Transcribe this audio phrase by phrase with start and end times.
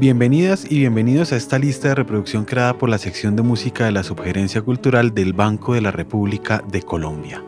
[0.00, 3.92] Bienvenidas y bienvenidos a esta lista de reproducción creada por la sección de música de
[3.92, 7.44] la Subgerencia Cultural del Banco de la República de Colombia.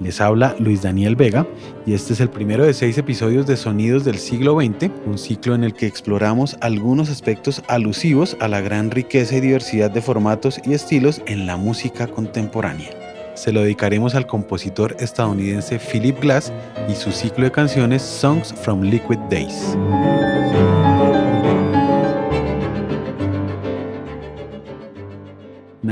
[0.00, 1.44] Les habla Luis Daniel Vega
[1.84, 5.56] y este es el primero de seis episodios de Sonidos del siglo XX, un ciclo
[5.56, 10.60] en el que exploramos algunos aspectos alusivos a la gran riqueza y diversidad de formatos
[10.64, 12.90] y estilos en la música contemporánea.
[13.34, 16.52] Se lo dedicaremos al compositor estadounidense Philip Glass
[16.88, 19.76] y su ciclo de canciones Songs from Liquid Days.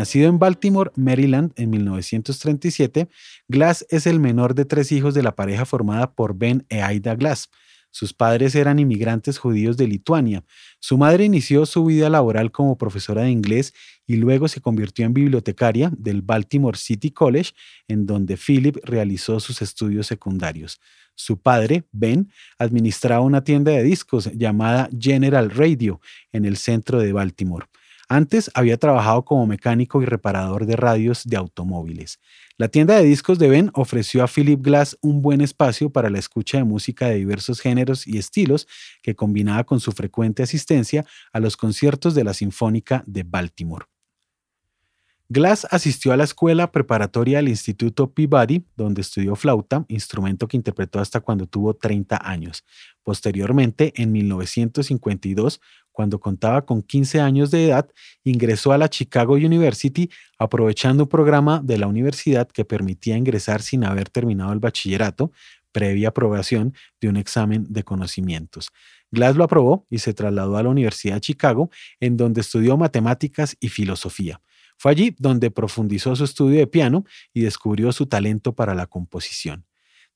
[0.01, 3.11] Nacido en Baltimore, Maryland, en 1937,
[3.49, 7.15] Glass es el menor de tres hijos de la pareja formada por Ben e Aida
[7.17, 7.51] Glass.
[7.91, 10.43] Sus padres eran inmigrantes judíos de Lituania.
[10.79, 13.75] Su madre inició su vida laboral como profesora de inglés
[14.07, 17.51] y luego se convirtió en bibliotecaria del Baltimore City College,
[17.87, 20.81] en donde Philip realizó sus estudios secundarios.
[21.15, 26.01] Su padre, Ben, administraba una tienda de discos llamada General Radio
[26.33, 27.67] en el centro de Baltimore.
[28.13, 32.19] Antes había trabajado como mecánico y reparador de radios de automóviles.
[32.59, 36.19] La tienda de discos de Ben ofreció a Philip Glass un buen espacio para la
[36.19, 38.67] escucha de música de diversos géneros y estilos
[39.01, 43.87] que combinaba con su frecuente asistencia a los conciertos de la Sinfónica de Baltimore.
[45.33, 50.99] Glass asistió a la escuela preparatoria del Instituto Peabody, donde estudió flauta, instrumento que interpretó
[50.99, 52.65] hasta cuando tuvo 30 años.
[53.05, 55.61] Posteriormente, en 1952,
[55.93, 57.89] cuando contaba con 15 años de edad,
[58.25, 63.85] ingresó a la Chicago University aprovechando un programa de la universidad que permitía ingresar sin
[63.85, 65.31] haber terminado el bachillerato,
[65.71, 68.73] previa aprobación de un examen de conocimientos.
[69.13, 71.71] Glass lo aprobó y se trasladó a la Universidad de Chicago,
[72.01, 74.41] en donde estudió matemáticas y filosofía.
[74.81, 79.67] Fue allí donde profundizó su estudio de piano y descubrió su talento para la composición.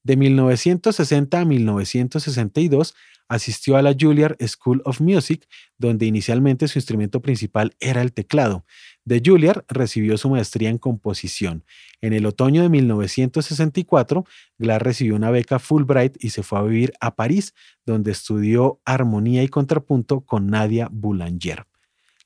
[0.03, 2.95] De 1960 a 1962
[3.29, 8.65] asistió a la Juilliard School of Music, donde inicialmente su instrumento principal era el teclado.
[9.05, 11.67] De Juilliard recibió su maestría en composición.
[12.01, 14.25] En el otoño de 1964,
[14.57, 17.53] Glass recibió una beca Fulbright y se fue a vivir a París,
[17.85, 21.67] donde estudió armonía y contrapunto con Nadia Boulanger.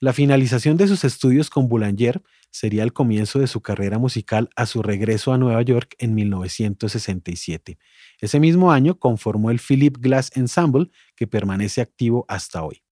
[0.00, 4.64] La finalización de sus estudios con Boulanger sería el comienzo de su carrera musical a
[4.64, 7.78] su regreso a Nueva York en 1967.
[8.20, 12.84] Ese mismo año conformó el Philip Glass Ensemble, que permanece activo hasta hoy.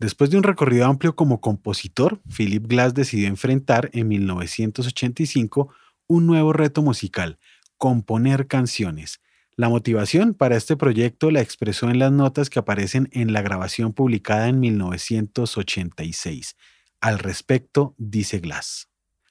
[0.00, 5.72] Después de un recorrido amplio como compositor, Philip Glass decidió enfrentar en 1985
[6.08, 7.38] un nuevo reto musical,
[7.76, 9.20] componer canciones.
[9.56, 13.92] La motivación para este proyecto la expresó en las notas que aparecen en la grabación
[13.92, 16.56] publicada en 1986.
[17.00, 18.88] Al respecto, dice Glass.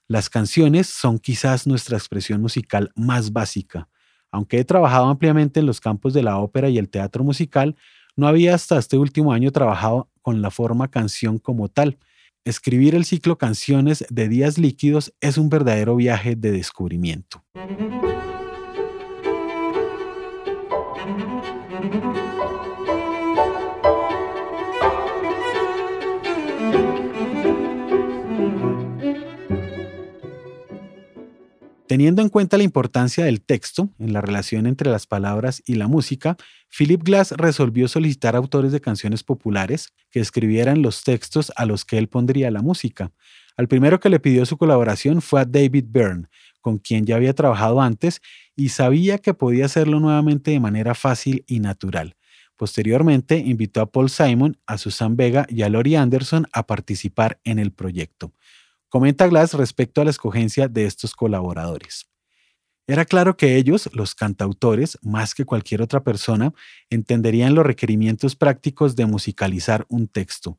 [0.08, 3.88] Las canciones son quizás nuestra expresión musical más básica.
[4.32, 7.76] Aunque he trabajado ampliamente en los campos de la ópera y el teatro musical,
[8.16, 11.98] no había hasta este último año trabajado con la forma canción como tal.
[12.44, 17.44] Escribir el ciclo Canciones de Días Líquidos es un verdadero viaje de descubrimiento.
[31.90, 35.88] Teniendo en cuenta la importancia del texto en la relación entre las palabras y la
[35.88, 36.38] música,
[36.70, 41.86] Philip Glass resolvió solicitar a autores de canciones populares que escribieran los textos a los
[41.86, 43.12] que él pondría la música.
[43.58, 46.28] Al primero que le pidió su colaboración fue David Byrne,
[46.62, 48.22] con quien ya había trabajado antes
[48.56, 52.16] y sabía que podía hacerlo nuevamente de manera fácil y natural.
[52.56, 57.58] Posteriormente invitó a Paul Simon, a Susan Vega y a Lori Anderson a participar en
[57.58, 58.34] el proyecto.
[58.90, 62.10] Comenta Glass respecto a la escogencia de estos colaboradores.
[62.86, 66.54] Era claro que ellos, los cantautores, más que cualquier otra persona,
[66.90, 70.58] entenderían los requerimientos prácticos de musicalizar un texto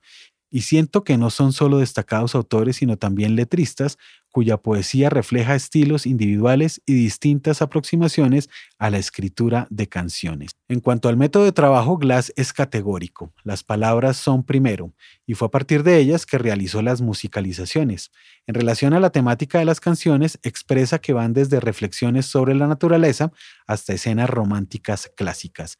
[0.51, 3.99] y siento que no son solo destacados autores, sino también letristas,
[4.31, 8.49] cuya poesía refleja estilos individuales y distintas aproximaciones
[8.79, 10.53] a la escritura de canciones.
[10.69, 13.33] En cuanto al método de trabajo, Glass es categórico.
[13.45, 14.95] Las palabras son primero,
[15.27, 18.11] y fue a partir de ellas que realizó las musicalizaciones.
[18.47, 22.67] En relación a la temática de las canciones, expresa que van desde reflexiones sobre la
[22.67, 23.33] naturaleza
[23.67, 25.79] hasta escenas románticas clásicas.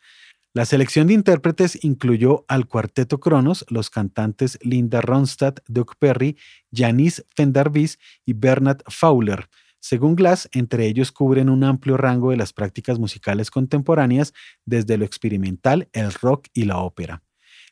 [0.53, 6.37] La selección de intérpretes incluyó al cuarteto Cronos, los cantantes Linda Ronstadt, Doug Perry,
[6.73, 9.49] Janice Fendervis y Bernard Fowler.
[9.79, 15.05] Según Glass, entre ellos cubren un amplio rango de las prácticas musicales contemporáneas, desde lo
[15.05, 17.23] experimental, el rock y la ópera.